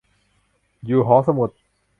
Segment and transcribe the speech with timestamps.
[0.85, 1.49] อยู่หอสมุด